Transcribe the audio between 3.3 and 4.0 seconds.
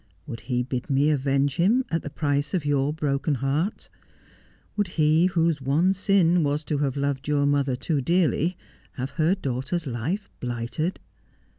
heart